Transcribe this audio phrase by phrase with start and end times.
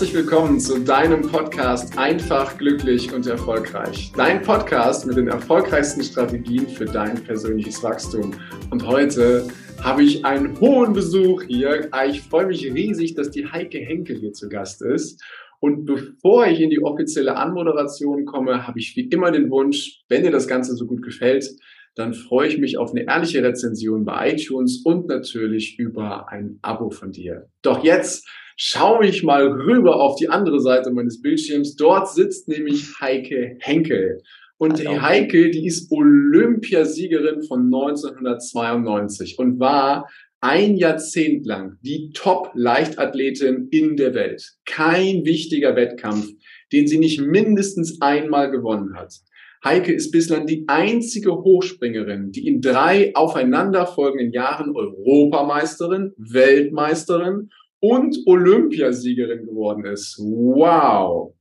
[0.00, 4.10] Herzlich willkommen zu deinem Podcast Einfach, glücklich und erfolgreich.
[4.16, 8.32] Dein Podcast mit den erfolgreichsten Strategien für dein persönliches Wachstum.
[8.70, 9.46] Und heute
[9.82, 11.88] habe ich einen hohen Besuch hier.
[11.90, 15.22] Ah, ich freue mich riesig, dass die Heike Henkel hier zu Gast ist.
[15.58, 20.22] Und bevor ich in die offizielle Anmoderation komme, habe ich wie immer den Wunsch, wenn
[20.22, 21.46] dir das Ganze so gut gefällt,
[21.94, 26.88] dann freue ich mich auf eine ehrliche Rezension bei iTunes und natürlich über ein Abo
[26.88, 27.50] von dir.
[27.60, 28.26] Doch jetzt
[28.56, 31.76] schaue ich mal rüber auf die andere Seite meines Bildschirms.
[31.76, 34.22] Dort sitzt nämlich Heike Henkel.
[34.58, 40.06] Und die Heike, die ist Olympiasiegerin von 1992 und war
[40.42, 44.52] ein Jahrzehnt lang die Top-Leichtathletin in der Welt.
[44.66, 46.28] Kein wichtiger Wettkampf,
[46.72, 49.14] den sie nicht mindestens einmal gewonnen hat.
[49.62, 59.46] Heike ist bislang die einzige Hochspringerin, die in drei aufeinanderfolgenden Jahren Europameisterin, Weltmeisterin und Olympiasiegerin
[59.46, 60.18] geworden ist.
[60.18, 61.34] Wow!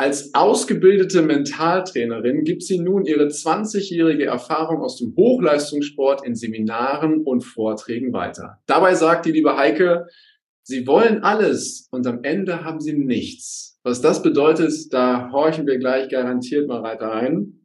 [0.00, 7.42] Als ausgebildete Mentaltrainerin gibt sie nun ihre 20-jährige Erfahrung aus dem Hochleistungssport in Seminaren und
[7.42, 8.60] Vorträgen weiter.
[8.64, 10.06] Dabei sagt die liebe Heike,
[10.62, 13.78] sie wollen alles und am Ende haben sie nichts.
[13.82, 17.59] Was das bedeutet, da horchen wir gleich garantiert mal weiter ein.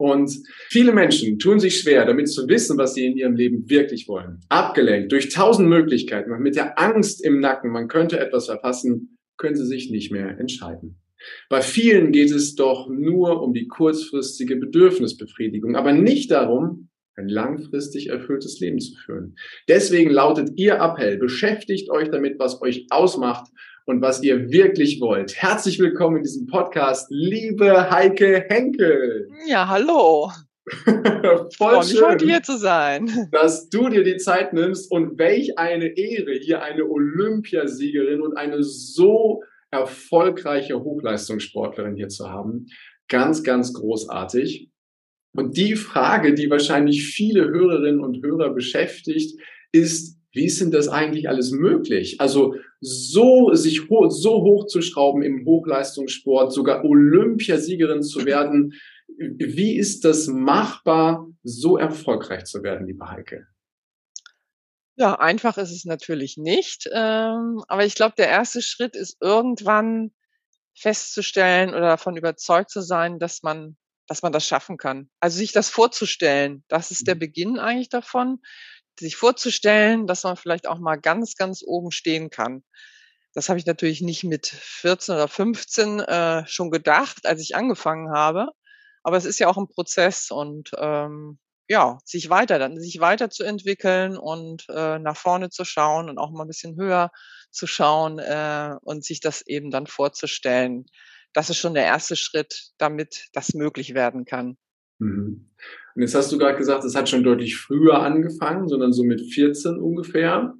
[0.00, 0.32] Und
[0.70, 4.40] viele Menschen tun sich schwer, damit zu wissen, was sie in ihrem Leben wirklich wollen.
[4.48, 9.56] Abgelenkt durch tausend Möglichkeiten und mit der Angst im Nacken, man könnte etwas verpassen, können
[9.56, 11.02] sie sich nicht mehr entscheiden.
[11.50, 18.08] Bei vielen geht es doch nur um die kurzfristige Bedürfnisbefriedigung, aber nicht darum, ein langfristig
[18.08, 19.36] erfülltes Leben zu führen.
[19.68, 23.50] Deswegen lautet Ihr Appell, beschäftigt euch damit, was euch ausmacht
[23.86, 25.34] und was ihr wirklich wollt.
[25.36, 29.28] Herzlich willkommen in diesem Podcast, liebe Heike Henkel.
[29.48, 30.30] Ja, hallo.
[31.56, 33.28] Voll mich heute hier zu sein.
[33.32, 38.62] Dass du dir die Zeit nimmst und welch eine Ehre, hier eine Olympiasiegerin und eine
[38.62, 42.66] so erfolgreiche Hochleistungssportlerin hier zu haben.
[43.08, 44.70] Ganz, ganz großartig.
[45.32, 49.40] Und die Frage, die wahrscheinlich viele Hörerinnen und Hörer beschäftigt,
[49.72, 52.20] ist, wie ist denn das eigentlich alles möglich?
[52.20, 58.74] Also so sich ho so hochzuschrauben im Hochleistungssport, sogar Olympiasiegerin zu werden.
[59.18, 63.46] Wie ist das machbar, so erfolgreich zu werden, liebe Heike?
[64.96, 66.88] Ja, einfach ist es natürlich nicht.
[66.92, 70.12] Ähm, aber ich glaube, der erste Schritt ist irgendwann
[70.74, 73.76] festzustellen oder davon überzeugt zu sein, dass man,
[74.06, 75.10] dass man das schaffen kann.
[75.20, 77.20] Also sich das vorzustellen, das ist der mhm.
[77.20, 78.40] Beginn eigentlich davon
[78.98, 82.62] sich vorzustellen, dass man vielleicht auch mal ganz, ganz oben stehen kann.
[83.32, 88.10] Das habe ich natürlich nicht mit 14 oder 15 äh, schon gedacht, als ich angefangen
[88.10, 88.48] habe.
[89.02, 94.18] Aber es ist ja auch ein Prozess und ähm, ja, sich weiter, dann sich weiterzuentwickeln
[94.18, 97.12] und äh, nach vorne zu schauen und auch mal ein bisschen höher
[97.52, 100.86] zu schauen äh, und sich das eben dann vorzustellen.
[101.32, 104.58] Das ist schon der erste Schritt, damit das möglich werden kann.
[105.00, 105.46] Mhm.
[105.94, 109.20] Und jetzt hast du gerade gesagt, es hat schon deutlich früher angefangen, sondern so mit
[109.20, 110.54] 14 ungefähr.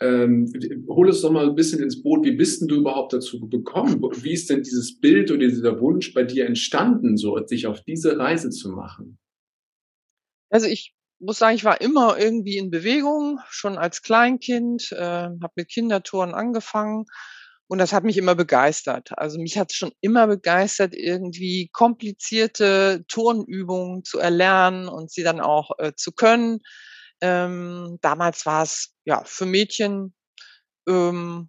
[0.00, 0.52] Ähm,
[0.88, 2.24] hol es doch mal ein bisschen ins Boot.
[2.24, 4.02] Wie bist denn du überhaupt dazu gekommen?
[4.02, 8.18] Wie ist denn dieses Bild oder dieser Wunsch bei dir entstanden, so sich auf diese
[8.18, 9.18] Reise zu machen?
[10.50, 15.52] Also ich muss sagen, ich war immer irgendwie in Bewegung, schon als Kleinkind, äh, habe
[15.54, 17.04] mit Kindertouren angefangen
[17.72, 19.16] und das hat mich immer begeistert.
[19.16, 25.40] Also mich hat es schon immer begeistert, irgendwie komplizierte Turnübungen zu erlernen und sie dann
[25.40, 26.58] auch äh, zu können.
[27.22, 30.14] Ähm, damals war es ja für Mädchen
[30.86, 31.48] ähm,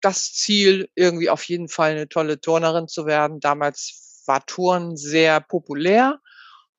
[0.00, 3.40] das Ziel, irgendwie auf jeden Fall eine tolle Turnerin zu werden.
[3.40, 6.18] Damals war Turnen sehr populär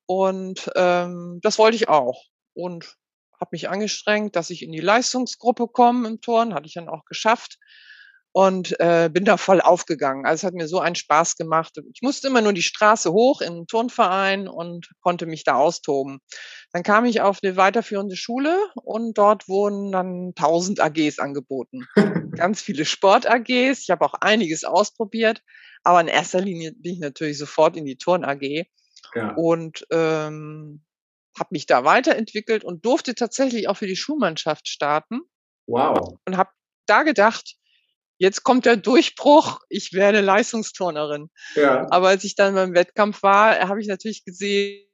[0.06, 2.24] und ähm, das wollte ich auch.
[2.54, 2.96] Und
[3.38, 7.04] habe mich angestrengt, dass ich in die Leistungsgruppe komme im Turnen, hatte ich dann auch
[7.04, 7.60] geschafft
[8.36, 10.26] und äh, bin da voll aufgegangen.
[10.26, 11.78] Also es hat mir so einen Spaß gemacht.
[11.94, 16.18] Ich musste immer nur die Straße hoch in einen Turnverein und konnte mich da austoben.
[16.70, 21.86] Dann kam ich auf eine weiterführende Schule und dort wurden dann 1000 AGs angeboten.
[22.36, 23.80] Ganz viele Sport-AGs.
[23.80, 25.40] Ich habe auch einiges ausprobiert,
[25.82, 28.66] aber in erster Linie bin ich natürlich sofort in die Turn-AG
[29.14, 29.32] ja.
[29.34, 30.84] und ähm,
[31.38, 35.22] habe mich da weiterentwickelt und durfte tatsächlich auch für die Schulmannschaft starten.
[35.66, 36.18] Wow.
[36.26, 36.50] Und habe
[36.84, 37.56] da gedacht,
[38.18, 41.30] jetzt kommt der Durchbruch, ich werde Leistungsturnerin.
[41.54, 41.86] Ja.
[41.90, 44.86] Aber als ich dann beim Wettkampf war, habe ich natürlich gesehen,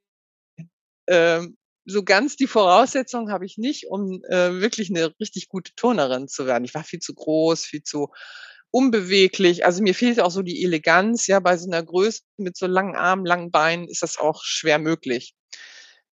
[1.08, 6.28] ähm, so ganz die Voraussetzungen habe ich nicht, um äh, wirklich eine richtig gute Turnerin
[6.28, 6.64] zu werden.
[6.64, 8.08] Ich war viel zu groß, viel zu
[8.70, 9.64] unbeweglich.
[9.64, 11.26] Also mir fehlt auch so die Eleganz.
[11.26, 14.78] Ja, bei so einer Größe mit so langen Armen, langen Beinen ist das auch schwer
[14.78, 15.34] möglich.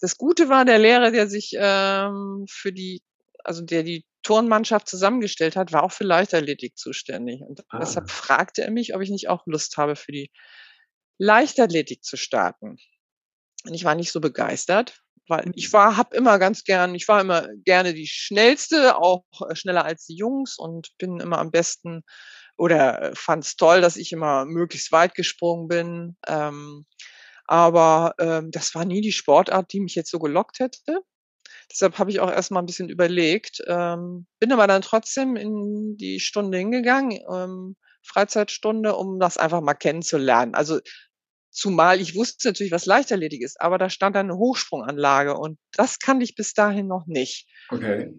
[0.00, 3.02] Das Gute war der Lehrer, der sich ähm, für die,
[3.44, 7.42] also der die Turnmannschaft zusammengestellt hat, war auch für Leichtathletik zuständig.
[7.42, 7.78] Und Ah.
[7.80, 10.30] deshalb fragte er mich, ob ich nicht auch Lust habe, für die
[11.18, 12.76] Leichtathletik zu starten.
[13.66, 17.20] Und ich war nicht so begeistert, weil ich war habe immer ganz gern ich war
[17.20, 22.02] immer gerne die Schnellste, auch, äh, schneller als die Jungs und bin immer am besten
[22.58, 26.16] oder fand es toll, dass ich immer möglichst weit gesprungen bin.
[26.28, 26.86] Ähm,
[27.46, 31.00] aber, ähm, das war nie die Sportart, die mich jetzt so gelockt hätte.
[31.72, 35.96] Deshalb habe ich auch erst mal 'n bisschen überlegt, ähm, bin aber dann trotzdem in
[35.96, 40.54] die Stunde hingegangen, ähm, Freizeitstunde, um das einfach mal kennenzulernen.
[40.54, 40.80] Also,
[41.50, 45.98] zumal ich wusste natürlich, was Leichtathletik ist, aber da stand dann 'ne Hochsprunganlage und das
[46.00, 47.46] kannte ich bis dahin noch nicht.
[47.72, 48.10] Okay.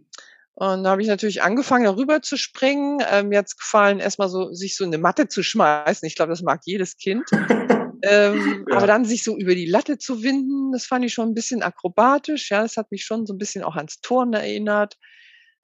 [0.55, 2.99] Und da habe ich natürlich angefangen, da rüber zu springen.
[3.09, 6.05] Ähm, mir hat's gefallen, erst mal so sich so in 'ne Matte zu schmeißen.
[6.07, 7.31] Ich glaube, das mag jedes Kind.
[8.03, 8.77] Ähm, Ja.
[8.77, 11.63] aber dann sich so über die Latte zu winden, das fand ich schon 'n bisschen
[11.63, 12.61] akrobatisch, ja.
[12.63, 14.97] Das hat mich schon so 'n bisschen auch ans Turnen erinnert.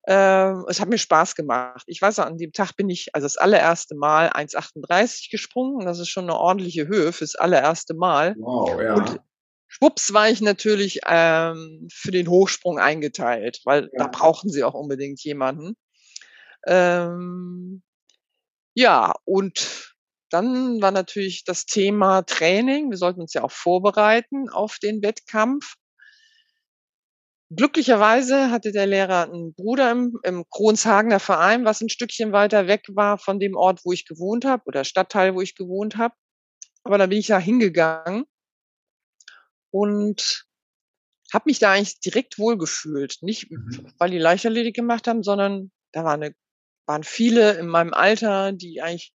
[0.07, 1.84] Ähm, es hat mir Spaß gemacht.
[1.88, 5.86] Ich weiß an dem Tag bin ich also das allererste Mal 1,38 gesprungen.
[5.86, 8.36] Das ist schon 'ne ordentliche Höhe fürs allererste Mal.
[8.36, 8.98] Wow, ja.
[8.98, 9.19] Und
[9.69, 14.12] schwupps war ich natürlich, ähm, für den Hochsprung eingeteilt, weil da Ja.
[14.12, 15.75] brauchen sie auch unbedingt jemanden.
[16.68, 17.84] Ähm,
[18.75, 19.95] ja, und
[20.29, 22.89] dann war natürlich das Thema Training.
[22.91, 25.75] Wir sollten uns ja auch vorbereiten auf den Wettkampf.
[27.51, 32.83] Glücklicherweise hatte der Lehrer 'n Bruder im im Kronshagener Verein, was 'n Stückchen weiter weg
[32.89, 36.13] war von dem Ort, wo ich gewohnt habe oder Stadtteil, wo ich gewohnt habe.
[36.83, 38.25] Aber da bin ich da hingegangen
[39.74, 40.45] und
[41.33, 43.18] habe mich da eigentlich direkt wohlgefühlt.
[43.21, 43.94] Nicht, Mhm.
[44.00, 46.33] weil die Leichtathletik gemacht haben, sondern da war 'ne
[46.88, 49.13] waren viele in meinem Alter, die eigentlich,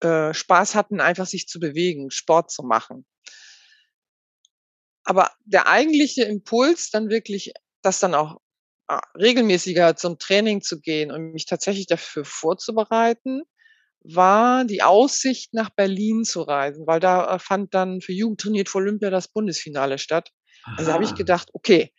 [0.00, 3.06] äh, Spaß hatten, einfach sich zu bewegen, Sport zu machen.
[5.04, 7.52] Aber der eigentliche Impuls, dann wirklich
[7.82, 8.38] das dann auch,
[8.88, 13.42] ah, regelmäßiger zum Training zu gehen und mich tatsächlich dafür vorzubereiten,
[14.02, 18.68] war die Aussicht, nach Berlin zu reisen, weil da, äh, fand dann für Jugend trainiert
[18.68, 20.30] für Olympia das Bundesfinale statt.
[20.76, 21.16] Also, habe ich Aha.
[21.16, 21.92] gedacht: „Okay,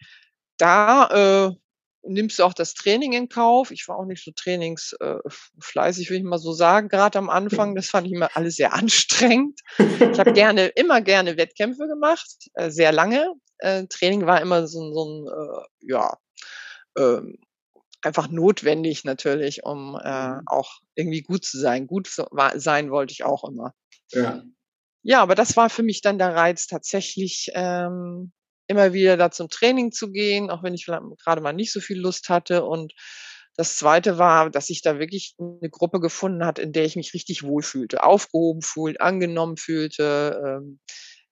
[0.57, 1.56] da, äh,
[2.04, 5.16] nimmst du auch das Training in Kauf.“ Ich war auch nicht so trainings äh,
[6.10, 7.75] will ich mal so sagen, grad am Anfang.
[7.75, 8.74] Das fand ich immer alles sehr
[9.34, 9.60] anstrengend.
[10.12, 13.34] Ich habe gerne immer gerne Wettkämpfe gemacht, äh, sehr lange.
[13.60, 16.18] Äh, Training war immer so so 'n, äh, ja,
[16.98, 17.38] ähm,
[18.04, 20.44] einfach notwendig natürlich, um, Mhm.
[20.48, 21.88] auch irgendwie gut zu sein.
[21.88, 22.10] Gut
[22.56, 23.74] sein wollte ich auch immer.
[24.12, 24.44] Ja.
[25.04, 28.31] Ja, aber das war für mich dann der Reiz tatsächlich, ähm,
[28.69, 32.00] immer wieder da zum Training zu gehen, auch wenn ich grade mal nicht so viel
[32.00, 32.66] Lust hatte.
[32.66, 32.94] Und
[33.57, 37.13] das Zweite war, dass sich da wirklich 'ne Gruppe gefunden hat, in der ich mich
[37.16, 40.42] richtig wohlfühlte, aufgehoben fühlt angenommen fühlte.
[40.45, 40.80] Ähm,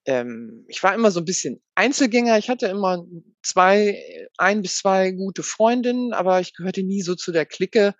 [0.06, 2.38] ähm, ich war immer so 'n bisschen Einzelgänger.
[2.38, 3.04] Ich hatte immer
[3.42, 4.02] 2
[4.38, 7.94] 1 bis 2 gute Freundinnen, aber ich gehörte nie so zu der Clique,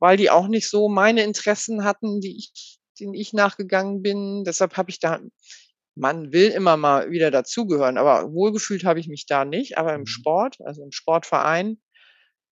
[0.00, 4.44] weil die auch nicht so meine Interessen hatten, die ich denen ich nachgegangen bin.
[4.46, 5.20] Deshalb habe ich da
[5.96, 9.78] man will immer mal wieder dazugehören, aber wohlgefühlt habe ich mich da nicht.
[9.78, 10.06] Aber im Mhm.
[10.06, 11.78] Sport, also im Sportverein,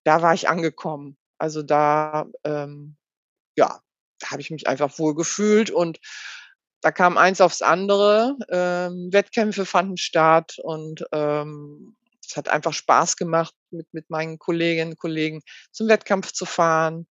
[0.05, 1.17] da war ich angekommen.
[1.39, 2.97] Also da, ähm,
[3.57, 3.81] ja,
[4.21, 6.01] da habe ich mich einfach wohlgefühlt und
[6.83, 8.37] da kam eins aufs andere.
[8.51, 11.97] Ähm, Wettkämpfe fanden statt und, ähm,
[12.27, 17.07] es hat einfach Spaß gemacht, mit mit meinen Kolleginnen, Kollegen zum Wettkampf zu fahren.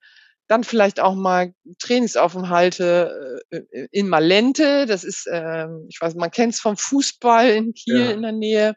[0.51, 4.85] Dann vielleicht auch mal Trainingsaufenthalte, äh, äh, in Malente.
[4.85, 8.11] Das ist, ähm ich weiß man kennt's vom Fußball in Kiel Ja.
[8.11, 8.75] in der Nähe.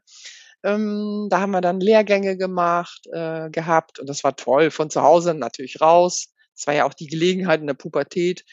[0.62, 4.70] Ähm, da haben wir dann Lehrgänge gemacht äh, gehabt und das war toll.
[4.70, 6.32] Von zu Hause natürlich raus.
[6.56, 8.44] Das war ja auch die Gelegenheit in der Pubertät.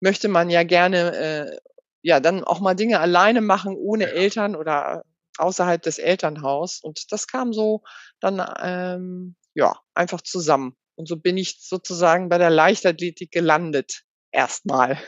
[0.00, 1.56] Möchte man ja gerne, äh,
[2.02, 4.10] ja, dann auch mal Dinge alleine machen, ohne Ja.
[4.10, 5.04] Eltern oder
[5.38, 6.80] außerhalb des Elternhaus.
[6.82, 7.82] Und das kam so
[8.20, 10.74] dann, ähm, ja, einfach zusammen.
[10.98, 14.98] Und so bin ich sozusagen bei der Leichtathletik gelandet, erst mal.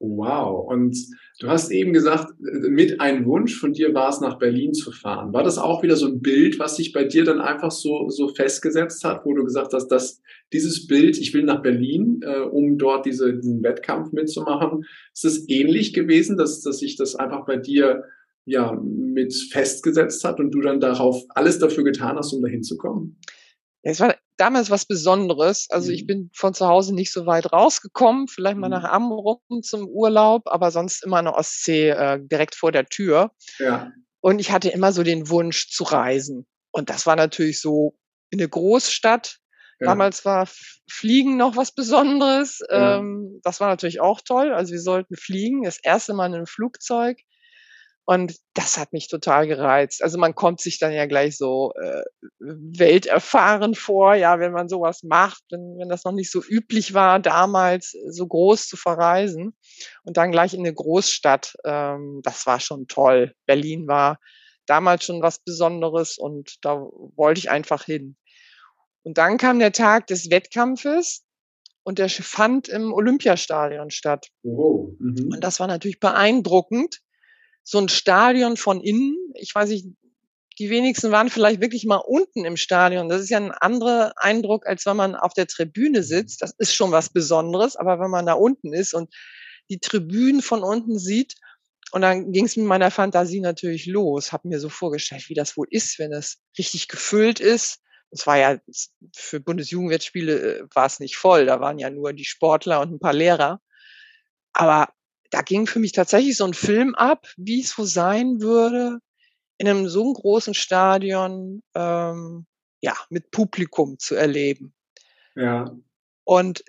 [0.00, 0.66] Wow.
[0.68, 0.94] Und
[1.40, 5.32] du hast eben gesagt, äh, mit ein Wunsch von dir war's, nach Berlin zu fahren.
[5.32, 8.28] War das auch wieder so 'n Bild, was sich bei dir dann einfach so so
[8.28, 10.20] festgesetzt hat, wo du gesagt hast, dass
[10.52, 15.48] dieses Bild: „Ich will nach Berlin, äh, um dort diese diesen Wettkampf mitzumachen.“ Ist das
[15.48, 18.04] ähnlich gewesen, dass dass sich das einfach bei dir,
[18.44, 23.18] ja, mit festgesetzt hat und du dann darauf alles dafür getan hast, um da hinzukommen?
[23.88, 25.68] Es war damals was Besonderes.
[25.70, 26.06] Also, ich Mhm.
[26.06, 28.90] bin von zu Hause nicht so weit rausgekommen, vielleicht mal nach Mhm.
[28.90, 33.30] Amrum zum Urlaub, aber sonst immer der Ostsee, äh, direkt vor der Tür.
[33.60, 33.92] Ja.
[34.20, 36.46] Und ich hatte immer so den Wunsch zu reisen.
[36.72, 37.96] Und das war natürlich so
[38.30, 39.38] in 'ne Großstadt.
[39.80, 39.92] Ja.
[39.92, 40.48] Damals war
[40.90, 42.60] Fliegen noch was Besonderes.
[42.72, 43.00] Ja.
[43.00, 44.52] Ähm, das war natürlich auch toll.
[44.52, 46.14] Also, wir sollten fliegen, das 1.
[46.14, 47.20] Mal in 'nem Flugzeug.
[48.08, 50.00] Und das hat mich total gereizt.
[50.00, 52.04] Also man kommt sich dann ja gleich so äh,
[52.38, 57.18] welterfahren vor, ja, wenn man sowas macht, wenn, wenn das noch nicht so üblich war,
[57.18, 59.56] damals so groß zu verreisen
[60.04, 61.56] und dann gleich in eine Großstadt.
[61.64, 63.34] Ähm, das war schon toll.
[63.44, 64.20] Berlin war
[64.66, 66.76] damals schon was Besonderes und da
[67.16, 68.16] wollte ich einfach hin.
[69.02, 71.24] Und dann kam der Tag des Wettkampfes
[71.82, 74.28] und der fand im Olympiastadion statt.
[74.44, 75.32] Oh, mhm.
[75.32, 77.00] Und das war natürlich beeindruckend
[77.68, 79.16] so ein Stadion von innen.
[79.34, 79.86] Ich weiß nicht,
[80.58, 83.08] die wenigsten waren vielleicht wirklich mal unten im Stadion.
[83.08, 86.42] Das ist ja ein anderer Eindruck, als wenn man auf der Tribüne sitzt.
[86.42, 89.12] Das ist schon was Besonderes, aber wenn man da unten ist und
[89.68, 91.34] die Tribünen von unten sieht,
[91.92, 94.32] und dann ging es mit meiner Fantasie natürlich los.
[94.32, 97.80] Hab mir so vorgestellt, wie das wohl ist, wenn es richtig gefüllt ist.
[98.10, 98.58] Das war ja
[99.14, 101.46] für Bundesjugendwettspiele äh, war es nicht voll.
[101.46, 103.60] Da waren ja nur die Sportler und ein paar Lehrer.
[104.52, 104.88] Aber
[105.30, 108.98] da ging für mich tatsächlich so ein Film ab, wie es so sein würde,
[109.58, 112.46] in einem so großen Stadion ähm,
[112.80, 114.74] ja, mit Publikum zu erleben.
[115.34, 115.74] Ja.
[116.24, 116.64] Und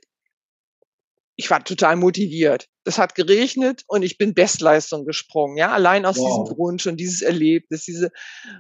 [1.36, 2.68] ich war total motiviert.
[2.84, 5.58] Es hat geregnet und ich bin Bestleistung gesprungen.
[5.58, 6.44] Ja, allein aus wow.
[6.44, 8.12] diesem Wunsch und dieses Erlebnis, diese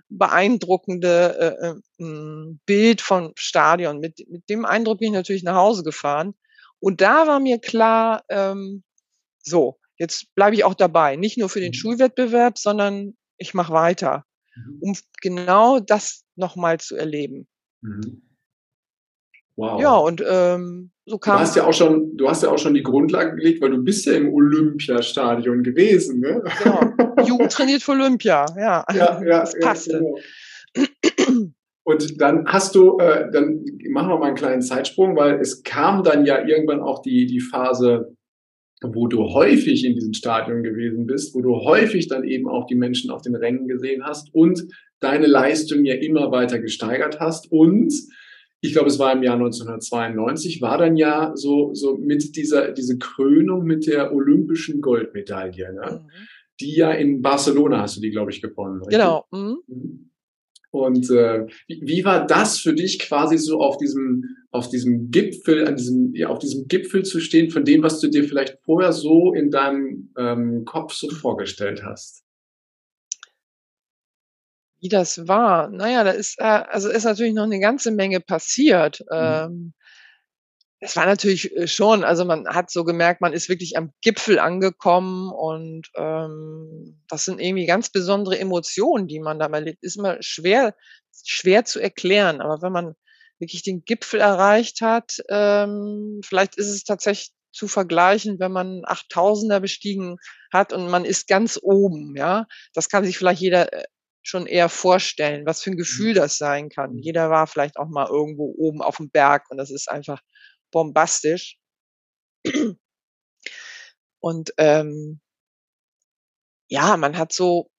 [0.09, 3.99] beeindruckende äh, äh, Bild vom Stadion.
[3.99, 6.35] Mit, mit dem Eindruck bin ich natürlich nach Hause gefahren.
[6.79, 8.83] Und da war mir klar, ähm,
[9.39, 11.15] so, jetzt bleibe ich auch dabei.
[11.15, 11.75] Nicht nur für den mhm.
[11.75, 14.25] Schulwettbewerb, sondern ich mache weiter,
[14.55, 14.77] mhm.
[14.81, 17.47] um genau das nochmal zu erleben.
[17.81, 18.21] Mhm.
[19.55, 19.81] Wow.
[19.81, 21.37] Ja, und ähm, so kam.
[21.37, 23.83] Du hast ja auch schon, du hast ja auch schon die Grundlage gelegt, weil du
[23.83, 26.43] bist ja im Olympiastadion gewesen, ne?
[26.63, 26.81] Genau.
[27.25, 28.85] Jugend trainiert für Olympia, ja.
[28.93, 29.39] Ja, ja.
[29.39, 30.03] Das passte.
[30.75, 30.85] Ja,
[31.25, 31.51] genau.
[31.87, 36.03] Und dann hast du, äh, dann machen wir mal einen kleinen Zeitsprung, weil es kam
[36.03, 38.16] dann ja irgendwann auch die, die Phase
[38.81, 42.75] wo du häufig in diesem Stadion gewesen bist, wo du häufig dann eben auch die
[42.75, 44.67] Menschen auf den Rängen gesehen hast und
[44.99, 47.51] deine Leistung ja immer weiter gesteigert hast.
[47.51, 47.93] Und
[48.61, 52.97] ich glaube, es war im Jahr 1992, war dann ja so, so mit dieser, diese
[52.97, 56.01] Krönung mit der olympischen Goldmedaille, ne?
[56.03, 56.09] Mhm.
[56.59, 58.79] die ja in Barcelona hast du die, glaube ich, gewonnen.
[58.79, 58.99] Richtig?
[58.99, 59.25] Genau.
[59.31, 59.57] Mhm.
[59.67, 60.09] mhm.
[60.69, 65.67] Und äh, wie, wie war das für dich quasi so auf diesem auf diesem Gipfel,
[65.67, 68.93] an diesem, ja, auf diesem Gipfel zu stehen, von dem, was du dir vielleicht vorher
[68.93, 72.23] so in deinem ähm, Kopf so vorgestellt hast?
[74.79, 75.69] Wie das war?
[75.69, 79.01] Naja, da ist, äh, also ist natürlich noch eine ganze Menge passiert.
[79.11, 79.17] Mhm.
[79.17, 79.73] Ähm,
[80.79, 84.39] es war natürlich äh, schon, also man hat so gemerkt, man ist wirklich am Gipfel
[84.39, 89.79] angekommen und ähm, das sind irgendwie ganz besondere Emotionen, die man da erlebt.
[89.81, 90.75] Ist immer schwer,
[91.25, 92.95] schwer zu erklären, aber wenn man
[93.39, 95.17] wirklich den Gipfel erreicht hat.
[95.29, 100.17] Ähm, vielleicht ist es tatsächlich zu vergleichen, wenn man 8000er bestiegen
[100.53, 102.45] hat und man ist ganz oben, ja.
[102.73, 103.83] Das kann sich vielleicht jeder äh,
[104.21, 106.15] schon eher vorstellen, was für ein Gefühl mhm.
[106.15, 106.91] das sein kann.
[106.93, 106.99] Mhm.
[106.99, 110.21] Jeder war vielleicht auch mal irgendwo oben auf dem Berg und das ist einfach
[110.71, 111.57] bombastisch.
[114.19, 115.21] Und ähm,
[116.69, 117.69] ja, man hat so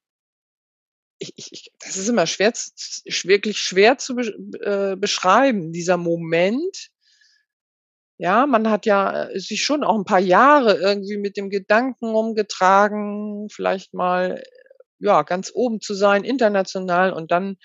[1.18, 6.90] ich, ich, das ist immer schwer, wirklich schwer zu äh, beschreiben, dieser Moment.
[8.18, 12.14] Ja, man hat ja äh, sich schon auch ein paar Jahre irgendwie mit dem Gedanken
[12.14, 14.42] umgetragen, vielleicht mal,
[14.98, 17.12] ja, ganz oben zu sein, international.
[17.12, 17.56] Und dann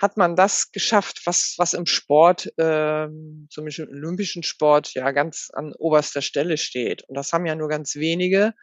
[0.00, 5.10] hat man das geschafft, was, was im Sport, ähm, zum Beispiel im olympischen Sport, ja
[5.12, 7.02] ganz an oberster Stelle steht.
[7.08, 8.54] Und das haben ja nur ganz wenige.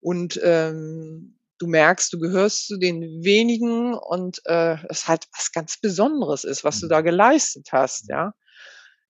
[0.00, 5.78] Und ähm, du merkst, du gehörst zu den wenigen und äh, es halt was ganz
[5.80, 7.04] Besonderes ist, was du da mhm.
[7.04, 8.32] geleistet hast, ja.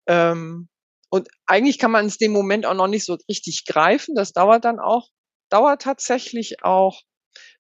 [0.07, 0.69] Ähm,
[1.11, 4.15] und eigentlich kann man es dem Moment auch noch nicht so richtig greifen.
[4.17, 5.11] Das dauert dann auch,
[5.49, 7.03] dauert tatsächlich auch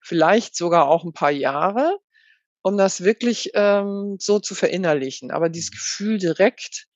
[0.02, 1.98] vielleicht sogar auch ein paar Jahre,
[2.62, 5.30] um das wirklich ähm, so zu verinnerlichen.
[5.30, 5.76] Aber dieses mhm.
[5.76, 6.86] Gefühl direkt,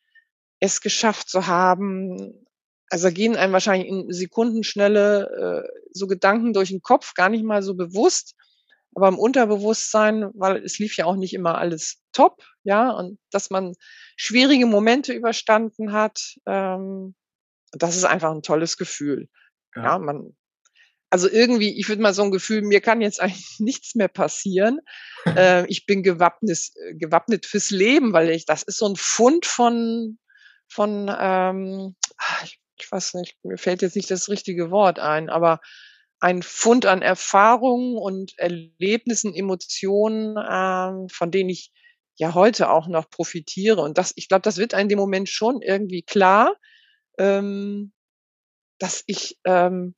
[0.61, 2.45] es geschafft zu haben,
[2.91, 7.63] also gehen einem wahrscheinlich in Sekundenschnelle äh, so Gedanken durch den Kopf, gar nicht mal
[7.63, 8.35] so bewusst,
[8.95, 13.51] aber im Unterbewusstsein, weil es lief ja auch nicht immer alles top, ja, und dass
[13.51, 13.75] man
[14.17, 17.15] schwierige Momente überstanden hat, ähm,
[17.73, 19.29] das ist einfach ein tolles Gefühl.
[19.77, 20.37] Ja, ja man,
[21.11, 24.81] also irgendwie, ich würde mal so ein Gefühl, mir kann jetzt eigentlich nichts mehr passieren.
[25.27, 30.19] äh, ich bin gewappnet, gewappnet fürs Leben, weil ich, das ist so ein Fund von,
[30.69, 35.29] von, ähm, ah, ich ich weiß nicht, mir fällt jetzt nicht das richtige Wort ein,
[35.31, 35.61] aber
[36.21, 41.73] ein Fund an Erfahrungen und Erlebnissen, Emotionen, ähm, von denen ich
[42.17, 43.81] ja heute auch noch profitiere.
[43.81, 46.57] Und das, ich glaube, das wird in dem Moment schon irgendwie klar,
[47.19, 47.93] ähm,
[48.79, 49.95] dass ich, ähm,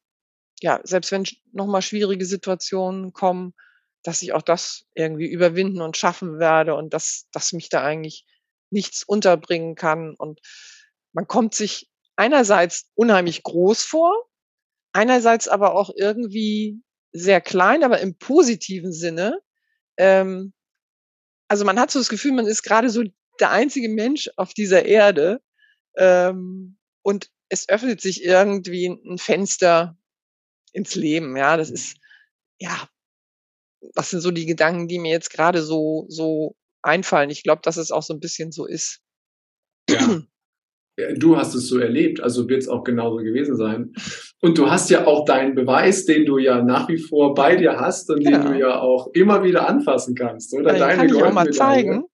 [0.63, 3.55] ja, selbst wenn nochmal schwierige Situationen kommen,
[4.03, 8.27] dass ich auch das irgendwie überwinden und schaffen werde und dass, dass mich da eigentlich
[8.71, 10.15] nichts unterbringen kann.
[10.17, 10.41] Und
[11.13, 11.90] man kommt sich
[12.21, 14.13] einerseits unheimlich groß vor,
[14.93, 19.41] einerseits aber auch irgendwie sehr klein, aber im positiven Sinne.
[19.97, 20.53] Ähm,
[21.49, 23.05] also man hat so das Gefühl, man ist gerade so
[23.41, 25.41] der einzige Mensch auf dieser Erde.
[25.97, 29.99] Ähm, und es öffnet sich irgendwie ein Fenster
[30.75, 31.37] ins Leben.
[31.39, 31.97] Ja, das ist,
[32.59, 32.87] ja,
[33.95, 37.31] das sind so die Gedanken, die mir jetzt gerade so, so einfallen.
[37.31, 39.01] Ich glaube, dass es auch so ein bisschen so ist.
[39.89, 40.21] Ja.
[41.17, 43.93] Du hast es so erlebt, also wird es auch genauso gewesen sein.
[44.41, 47.79] Und du hast ja auch deinen Beweis, den du ja nach wie vor bei dir
[47.79, 48.39] hast und genau.
[48.39, 50.73] den du ja auch immer wieder anfassen kannst, oder?
[50.73, 52.05] Deine kann ich auch mal zeigen.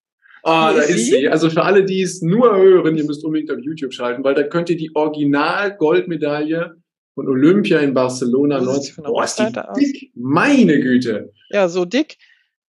[0.43, 1.27] Ah, da ist sie.
[1.27, 4.43] Also für alle, die es nur hören, ihr müsst unbedingt auf YouTube schalten, weil da
[4.43, 6.75] könnt ihr die Original-Goldmedaille
[7.15, 9.03] von Olympia in Barcelona 19.
[9.03, 10.11] Boah, ist die dick.
[10.15, 11.33] Meine Güte.
[11.49, 12.17] Ja, so dick.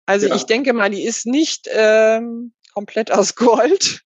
[0.06, 0.34] Also ja.
[0.34, 4.02] ich denke mal, die ist nicht ähm, komplett aus Gold.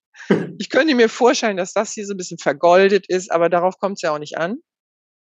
[0.57, 3.97] Ich könnte mir vorstellen, dass das hier so ein bisschen vergoldet ist, aber darauf kommt
[3.97, 4.57] es ja auch nicht an.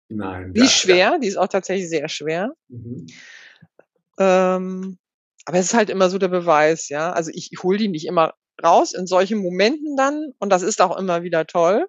[0.09, 0.53] Nein.
[0.55, 1.19] Die ist schwer, ja.
[1.19, 2.53] die ist auch tatsächlich sehr schwer.
[2.69, 3.07] Mhm.
[4.19, 4.99] Ähm,
[5.45, 7.13] aber es ist halt immer so der Beweis, ja.
[7.13, 10.81] Also ich, ich hole die nicht immer raus in solchen Momenten dann und das ist
[10.81, 11.87] auch immer wieder toll.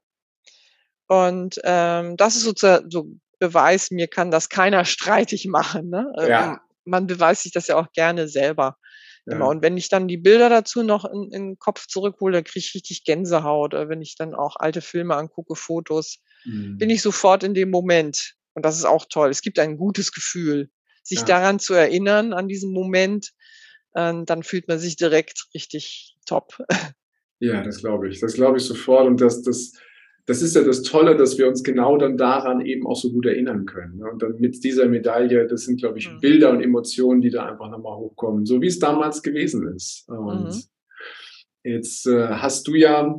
[1.07, 3.07] Und ähm, das ist so, so
[3.39, 5.89] Beweis, mir kann das keiner streitig machen.
[5.89, 6.11] Ne?
[6.27, 6.53] Ja.
[6.53, 8.77] Ähm, man beweist sich das ja auch gerne selber.
[9.27, 9.35] Ja.
[9.35, 9.49] Immer.
[9.49, 12.59] Und wenn ich dann die Bilder dazu noch in, in den Kopf zurückhole, dann kriege
[12.59, 13.73] ich richtig Gänsehaut.
[13.73, 16.77] Oder wenn ich dann auch alte Filme angucke, Fotos, mhm.
[16.77, 18.35] bin ich sofort in dem Moment.
[18.53, 19.29] Und das ist auch toll.
[19.29, 20.69] Es gibt ein gutes Gefühl,
[21.03, 21.25] sich ja.
[21.25, 23.33] daran zu erinnern, an diesen Moment.
[23.95, 26.63] Ähm, dann fühlt man sich direkt richtig top.
[27.39, 28.19] Ja, das glaube ich.
[28.19, 29.05] Das glaube ich sofort.
[29.05, 29.73] Und das, das,
[30.27, 33.25] das ist ja das Tolle, dass wir uns genau dann daran eben auch so gut
[33.25, 33.97] erinnern können.
[33.97, 34.11] Ne?
[34.11, 36.19] Und dann mit dieser Medaille, das sind, glaube ich, mhm.
[36.19, 40.07] Bilder und Emotionen, die da einfach nochmal hochkommen, so wie es damals gewesen ist.
[40.09, 40.63] Und mhm.
[41.63, 43.17] jetzt äh, hast du ja,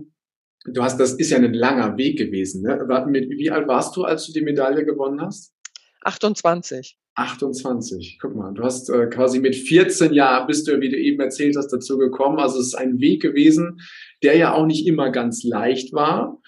[0.67, 2.63] du hast, das ist ja ein langer Weg gewesen.
[2.63, 2.79] Ne?
[2.79, 5.55] Wie alt warst du, als du die Medaille gewonnen hast?
[6.03, 6.99] 28.
[7.15, 8.19] 28.
[8.21, 11.57] Guck mal, du hast äh, quasi mit 14 Jahren bist du, wie du eben erzählt
[11.57, 12.39] hast, dazu gekommen.
[12.39, 13.81] Also es ist ein Weg gewesen,
[14.23, 16.39] der ja auch nicht immer ganz leicht war.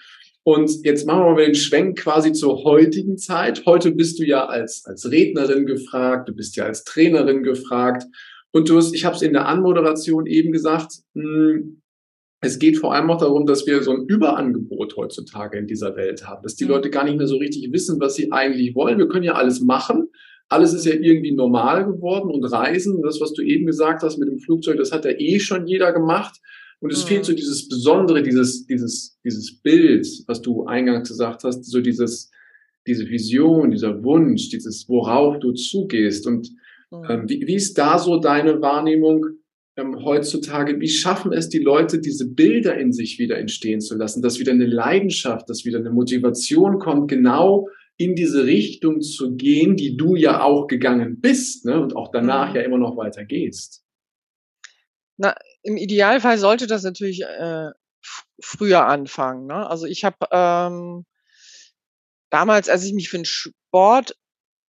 [0.43, 3.63] Und jetzt machen wir mal den Schwenk quasi zur heutigen Zeit.
[3.65, 8.05] Heute bist du ja als, als Rednerin gefragt, du bist ja als Trainerin gefragt.
[8.51, 11.81] Und du hast, ich habe es in der Anmoderation eben gesagt, mh, hm,
[12.43, 16.27] es geht vor allem auch darum, dass wir so ein Überangebot heutzutage in dieser Welt
[16.27, 16.71] haben, dass die mhm.
[16.71, 18.97] Leute gar nicht mehr so richtig wissen, was sie eigentlich wollen.
[18.97, 20.09] Wir können ja alles machen.
[20.49, 24.27] Alles ist ja irgendwie normal geworden und Reisen, das, was du eben gesagt hast mit
[24.27, 26.39] dem Flugzeug, das hat ja eh schon jeder gemacht.
[26.81, 27.07] Und es mhm.
[27.07, 32.31] fehlt so dieses Besondere, dieses, dieses, dieses Bild, was du eingangs gesagt hast, so dieses,
[32.87, 36.25] diese Vision, dieser Wunsch, dieses, worauf du zugehst.
[36.25, 36.49] Und
[36.89, 37.03] mhm.
[37.07, 39.25] ähm, wie, wie ist da so deine Wahrnehmung
[39.77, 40.79] ähm, heutzutage?
[40.79, 44.51] Wie schaffen es die Leute, diese Bilder in sich wieder entstehen zu lassen, dass wieder
[44.51, 47.67] eine Leidenschaft, dass wieder eine Motivation kommt, genau
[47.97, 51.79] in diese Richtung zu gehen, die du ja auch gegangen bist ne?
[51.79, 52.55] und auch danach mhm.
[52.55, 53.83] ja immer noch weiter gehst?
[55.17, 57.69] Na, im Idealfall sollte das natürlich äh,
[58.41, 59.47] früher anfangen.
[59.47, 59.69] Ne?
[59.69, 61.05] Also ich habe ähm,
[62.29, 64.15] damals, als ich mich für den Sport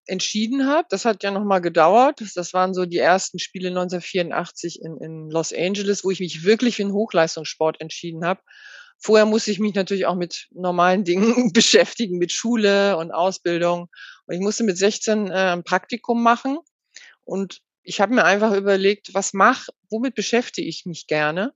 [0.07, 2.23] entschieden habe, das hat ja noch mal gedauert.
[2.35, 6.77] Das waren so die ersten Spiele 1984 in, in Los Angeles, wo ich mich wirklich
[6.77, 8.41] für den Hochleistungssport entschieden habe.
[8.99, 13.89] Vorher musste ich mich natürlich auch mit normalen Dingen beschäftigen, mit Schule und Ausbildung.
[14.27, 16.59] Und ich musste mit 16 äh, ein Praktikum machen.
[17.25, 21.53] Und ich habe mir einfach überlegt, was mach, womit beschäftige ich mich gerne?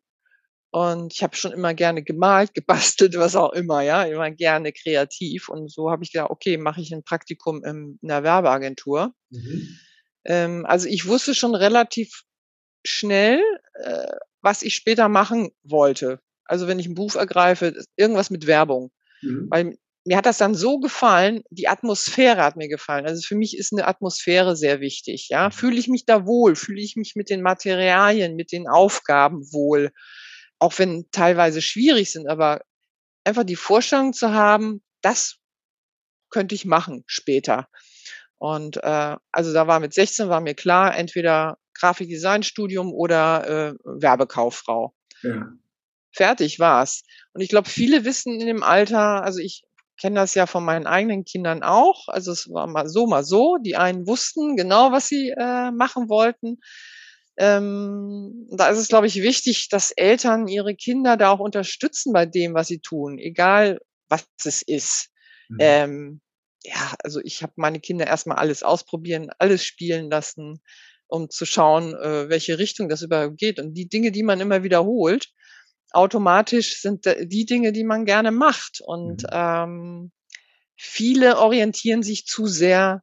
[0.70, 5.48] Und ich habe schon immer gerne gemalt, gebastelt, was auch immer, ja, immer gerne kreativ.
[5.48, 9.14] Und so habe ich gedacht, okay, mache ich ein Praktikum in einer Werbeagentur.
[9.30, 9.78] Mhm.
[10.24, 12.24] Ähm, also ich wusste schon relativ
[12.84, 13.40] schnell,
[13.74, 14.12] äh,
[14.42, 16.20] was ich später machen wollte.
[16.44, 18.90] Also wenn ich ein Buch ergreife, irgendwas mit Werbung.
[19.22, 19.46] Mhm.
[19.50, 23.06] Weil mir hat das dann so gefallen, die Atmosphäre hat mir gefallen.
[23.06, 25.28] Also für mich ist eine Atmosphäre sehr wichtig.
[25.30, 25.52] Ja, mhm.
[25.52, 29.90] fühle ich mich da wohl, fühle ich mich mit den Materialien, mit den Aufgaben wohl,
[30.60, 32.60] auch wenn teilweise schwierig sind, aber
[33.24, 35.38] einfach die Vorstellung zu haben, das
[36.30, 37.68] könnte ich machen später.
[38.38, 44.94] Und äh, also da war mit 16 war mir klar, entweder Grafikdesignstudium oder äh, Werbekauffrau.
[45.22, 45.48] Ja.
[46.12, 47.02] Fertig war's.
[47.32, 49.65] Und ich glaube, viele wissen in dem Alter, also ich
[50.00, 52.09] kenne das ja von meinen eigenen Kindern auch.
[52.09, 53.56] Also es war mal so, mal so.
[53.59, 56.59] Die einen wussten genau, was sie äh, machen wollten.
[57.38, 62.26] Ähm, da ist es, glaube ich, wichtig, dass Eltern ihre Kinder da auch unterstützen bei
[62.26, 65.11] dem, was sie tun, egal was es ist.
[65.48, 65.56] Mhm.
[65.61, 66.20] Ähm,
[66.64, 70.61] ja, also ich habe meine Kinder erstmal alles ausprobieren, alles spielen lassen.
[71.09, 73.61] um zu schauen, äh, welche Richtung das überhaupt geht.
[73.61, 75.28] Und die Dinge, die man immer wiederholt,
[75.96, 78.80] automatisch sind die Dinge, die man gerne macht.
[78.80, 79.28] Und mhm.
[79.32, 80.12] ähm,
[80.76, 83.02] viele orientieren sich zu sehr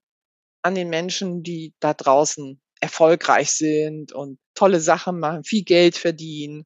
[0.62, 6.66] an den Menschen, die da draußen erfolgreich sind und tolle Sachen machen, viel Geld verdienen.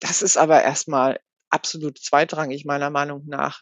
[0.00, 1.18] Das ist aber erstmal
[1.50, 3.60] absolut zweitrangig meiner Meinung nach.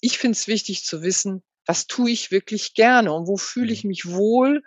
[0.00, 3.84] Ich finde es wichtig zu wissen, was tue ich wirklich gerne und wo fühle ich
[3.84, 3.88] mhm.
[3.88, 4.62] mich wohl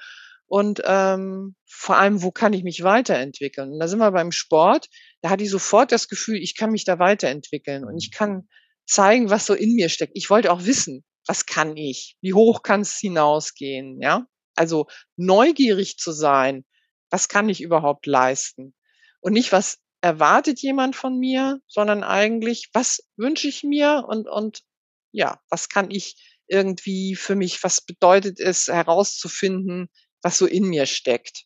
[0.48, 3.74] und ähm, vor allem, wo kann ich mich weiterentwickeln.
[3.74, 4.88] Und da sind wir beim Sport.
[5.22, 8.48] Da hatte ich sofort das Gefühl, ich kann mich da weiterentwickeln und ich kann
[8.86, 10.14] zeigen, was so in mir steckt.
[10.16, 12.18] Ich wollte auch wissen, was kann ich?
[12.22, 14.02] Wie hoch kann es hinausgehen?
[14.02, 14.26] Ja,
[14.56, 16.66] also neugierig zu sein.
[17.10, 18.74] Was kann ich überhaupt leisten?
[19.20, 24.62] Und nicht, was erwartet jemand von mir, sondern eigentlich, was wünsche ich mir und, und
[25.12, 26.16] ja, was kann ich
[26.48, 29.90] irgendwie für mich, was bedeutet es herauszufinden,
[30.22, 31.46] was so in mir steckt.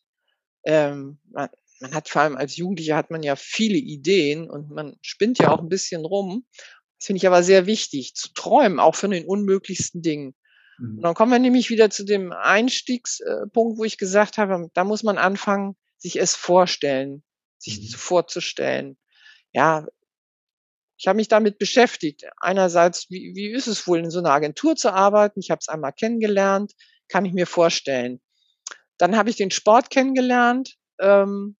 [0.64, 1.20] Ähm,
[1.82, 5.50] man, hat vor allem als Jugendlicher hat man ja viele Ideen und man spinnt ja
[5.50, 6.46] auch ein bisschen rum.
[6.98, 10.34] Das finde ich aber sehr wichtig, zu träumen, auch von den unmöglichsten Dingen.
[10.78, 10.96] Mhm.
[10.96, 15.02] Und dann kommen wir nämlich wieder zu dem Einstiegspunkt, wo ich gesagt habe, da muss
[15.02, 17.22] man anfangen, sich es vorstellen,
[17.58, 17.96] sich mhm.
[17.96, 18.96] vorzustellen.
[19.52, 19.86] Ja,
[20.96, 22.24] ich habe mich damit beschäftigt.
[22.40, 25.40] Einerseits, wie, wie ist es wohl, in so einer Agentur zu arbeiten?
[25.40, 26.72] Ich habe es einmal kennengelernt,
[27.08, 28.20] kann ich mir vorstellen.
[28.98, 31.56] Dann habe ich den Sport kennengelernt, ähm,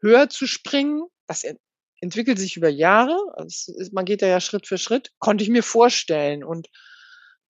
[0.00, 1.02] höher zu springen.
[1.26, 1.44] Das
[2.00, 3.16] entwickelt sich über Jahre.
[3.44, 5.10] Ist, man geht da ja Schritt für Schritt.
[5.18, 6.44] Konnte ich mir vorstellen.
[6.44, 6.68] Und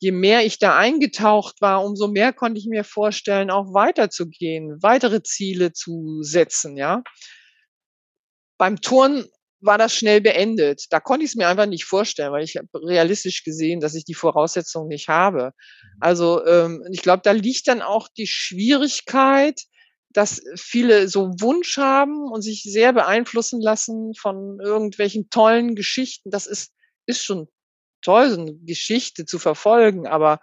[0.01, 5.23] je mehr ich da eingetaucht war, umso mehr konnte ich mir vorstellen, auch weiterzugehen, weitere
[5.23, 7.03] Ziele zu setzen, ja.
[8.59, 9.27] Beim Turnen
[9.61, 10.87] war das schnell beendet.
[10.91, 14.05] Da konnte ich es mir einfach nicht vorstellen, weil ich habe realistisch gesehen, dass ich
[14.05, 15.47] die Voraussetzungen nicht habe.
[15.47, 15.99] Mhm.
[16.01, 19.63] Also ähm, ich glaube, da liegt dann auch die Schwierigkeit,
[20.11, 26.31] dass viele so Wunsch haben und sich sehr beeinflussen lassen von irgendwelchen tollen Geschichten.
[26.31, 26.73] Das ist,
[27.07, 27.49] ist schon
[28.03, 30.40] toll, so eine Geschichte zu verfolgen, aber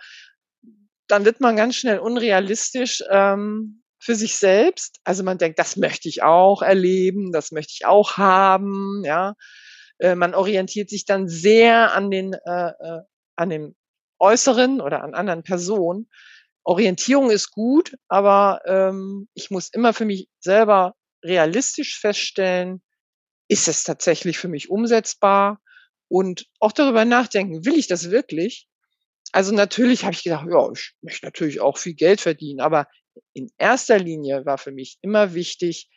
[1.07, 4.99] dann wird man ganz schnell unrealistisch ähm, für sich selbst.
[5.03, 9.35] Also man denkt, das möchte ich auch erleben, das möchte ich auch haben, ja.
[9.97, 13.01] Äh, man orientiert sich dann sehr an den, äh, äh,
[13.35, 13.75] an dem
[14.19, 16.09] Äußeren oder an anderen Personen.
[16.65, 22.81] Orientierung ist gut, aber ähm, ich muss immer für mich selber realistisch feststellen,
[23.47, 25.61] ist es tatsächlich für mich umsetzbar
[26.07, 28.67] und auch darüber nachdenken, will ich das wirklich?
[29.31, 32.87] Also natürlich habe ich gedacht, ja, ich möchte natürlich auch viel Geld verdienen, aber
[33.33, 35.89] in erster Linie war für mich immer wichtig,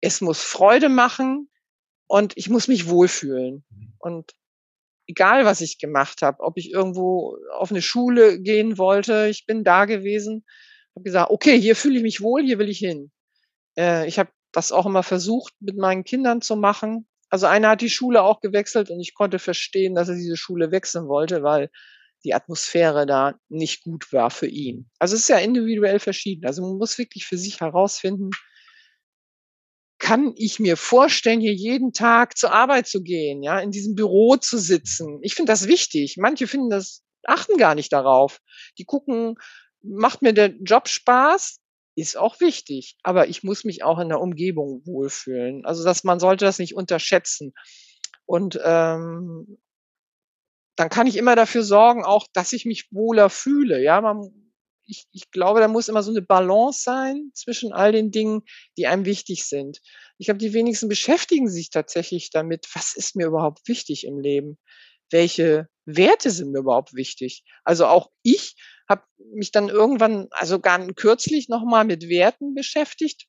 [0.00, 1.50] es muss Freude machen
[2.06, 3.64] und ich muss mich wohlfühlen.
[3.68, 3.94] Mhm.
[3.98, 4.32] Und
[5.10, 9.64] egal, was ich gemacht habe, ob ich irgendwo auf eine Schule gehen wollte, ich bin
[9.64, 10.44] da gewesen,
[10.94, 13.10] habe gesagt, okay, hier fühle ich mich wohl, hier will ich hin.
[13.76, 17.06] Äh, ich habe das auch immer versucht, mit meinen Kindern zu machen.
[17.28, 20.72] Also einer hat die Schule auch gewechselt und ich konnte verstehen, dass er diese Schule
[20.72, 21.70] wechseln wollte, weil
[22.24, 24.90] die Atmosphäre da nicht gut war für ihn.
[24.98, 26.46] Also es ist ja individuell verschieden.
[26.46, 28.30] Also man muss wirklich für sich herausfinden,
[30.10, 34.34] kann ich mir vorstellen, hier jeden Tag zur Arbeit zu gehen, ja, in diesem Büro
[34.34, 35.20] zu sitzen.
[35.22, 36.16] Ich finde das wichtig.
[36.18, 38.40] Manche finden das, achten gar nicht darauf.
[38.76, 39.36] Die gucken,
[39.84, 41.60] macht mir der Job Spaß?
[41.94, 42.96] Ist auch wichtig.
[43.04, 45.64] Aber ich muss mich auch in der Umgebung wohlfühlen.
[45.64, 47.52] Also, dass man sollte das nicht unterschätzen.
[48.26, 49.58] Und ähm,
[50.74, 53.80] dann kann ich immer dafür sorgen, auch, dass ich mich wohler fühle.
[53.80, 54.49] Ja, man,
[54.90, 58.42] ich, ich glaube, da muss immer so eine Balance sein zwischen all den Dingen,
[58.76, 59.80] die einem wichtig sind.
[60.18, 64.58] Ich glaube, die wenigsten beschäftigen sich tatsächlich damit, was ist mir überhaupt wichtig im Leben?
[65.10, 67.44] Welche Werte sind mir überhaupt wichtig?
[67.64, 68.54] Also auch ich
[68.88, 73.26] habe mich dann irgendwann, also gar kürzlich nochmal mit Werten beschäftigt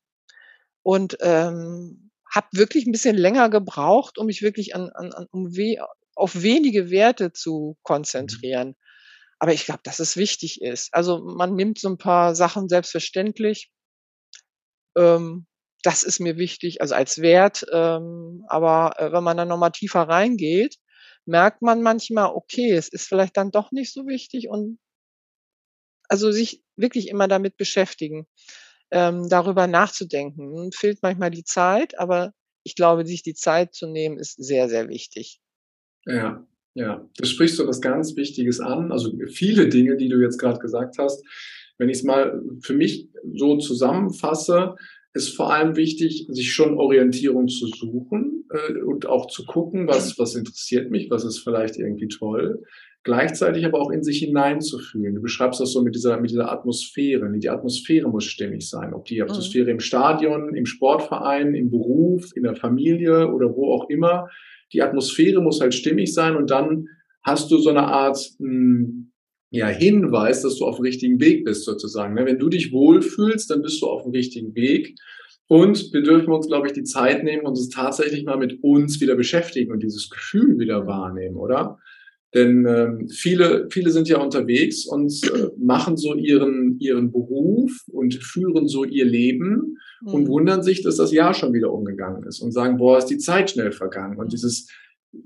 [0.83, 5.55] und ähm, habe wirklich ein bisschen länger gebraucht, um mich wirklich an, an, an um
[5.55, 5.77] we
[6.15, 7.81] auf wenige Werte zu mhm.
[7.83, 8.75] konzentrieren.
[9.41, 10.93] Aber ich glaube, dass es wichtig ist.
[10.93, 13.71] Also man nimmt so ein paar Sachen selbstverständlich.
[14.95, 15.47] Ähm,
[15.81, 17.65] das ist mir wichtig, also als Wert.
[17.73, 20.75] Ähm, aber äh, wenn man dann nochmal tiefer reingeht,
[21.25, 24.77] merkt man manchmal, okay, es ist vielleicht dann doch nicht so wichtig und
[26.07, 28.27] also sich wirklich immer damit beschäftigen,
[28.91, 30.71] ähm, darüber nachzudenken.
[30.71, 34.87] Fehlt manchmal die Zeit, aber ich glaube, sich die Zeit zu nehmen, ist sehr, sehr
[34.87, 35.41] wichtig.
[36.05, 38.91] Ja, ja, das sprichst du was ganz Wichtiges an.
[38.91, 41.23] Also viele Dinge, die du jetzt gerade gesagt hast.
[41.77, 44.75] Wenn ich es mal für mich so zusammenfasse,
[45.13, 50.17] ist vor allem wichtig, sich schon Orientierung zu suchen äh, und auch zu gucken, was,
[50.17, 52.63] was interessiert mich, was ist vielleicht irgendwie toll.
[53.03, 55.15] gleichzeitig aber auch in sich hineinzufühlen.
[55.15, 57.29] Du beschreibst das so mit dieser, mit dieser Atmosphäre.
[57.37, 58.93] Die Atmosphäre muss stimmig sein.
[58.93, 59.23] Ob die mhm.
[59.23, 59.71] Atmosphäre mhm.
[59.71, 64.29] im Stadion, im Sportverein, im Beruf, in der Familie oder wo auch immer.
[64.73, 66.87] Die Atmosphäre muss halt stimmig sein und dann
[67.23, 69.11] hast du so eine Art, mh, hm,
[69.53, 72.13] ja, Hinweis, dass du auf dem richtigen Weg bist sozusagen.
[72.13, 72.25] Ne?
[72.25, 74.95] Wenn du dich wohlfühlst, dann bist du auf dem richtigen Weg.
[75.47, 79.01] Und wir dürfen uns, glaube ich, die Zeit nehmen und uns tatsächlich mal mit uns
[79.01, 81.77] wieder beschäftigen und dieses Gefühl wieder wahrnehmen, oder?
[82.33, 88.15] Denn ähm, viele, viele sind ja unterwegs und äh, machen so ihren, ihren Beruf und
[88.15, 89.77] führen so ihr Leben mhm.
[90.03, 93.17] Und wundern sich, dass das Jahr schon wieder umgegangen ist und sagen, boah, ist die
[93.17, 94.17] Zeit schnell vergangen.
[94.17, 94.67] Und dieses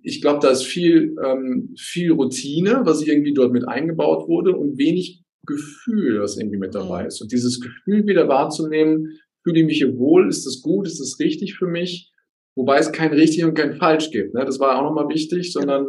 [0.01, 4.77] ich glaube, da ist viel, ähm, viel Routine, was irgendwie dort mit eingebaut wurde und
[4.77, 7.07] wenig Gefühl, was irgendwie mit dabei mhm.
[7.07, 7.21] ist.
[7.21, 11.19] Und dieses Gefühl wieder wahrzunehmen, fühle ich mich hier wohl, ist das gut, ist das
[11.19, 12.11] richtig für mich,
[12.55, 14.33] wobei es kein richtig und kein falsch gibt.
[14.33, 14.43] Ne?
[14.43, 15.87] Das war auch nochmal wichtig, sondern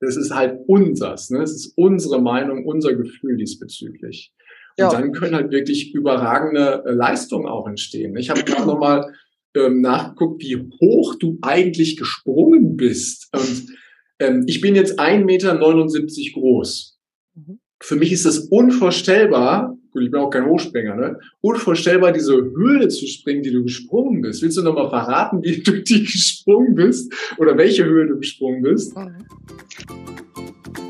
[0.00, 1.42] es ist halt unsers, ne?
[1.42, 4.32] es ist unsere Meinung, unser Gefühl diesbezüglich.
[4.78, 4.90] Und ja.
[4.90, 8.16] dann können halt wirklich überragende äh, Leistungen auch entstehen.
[8.16, 9.12] Ich habe gerade nochmal
[9.54, 13.28] ähm, nachgeguckt, wie hoch du eigentlich gesprungen bist.
[13.34, 13.66] Und
[14.18, 15.58] ähm, ich bin jetzt 1,79 Meter
[16.34, 16.98] groß.
[17.34, 17.60] Mhm.
[17.82, 21.18] Für mich ist das unvorstellbar, gut, ich bin auch kein Hochspringer, ne?
[21.40, 24.42] Unvorstellbar, diese Höhle zu springen, die du gesprungen bist.
[24.42, 27.12] Willst du nochmal verraten, wie du die gesprungen bist?
[27.38, 28.96] Oder welche Höhle du gesprungen bist?
[28.96, 29.26] Mhm.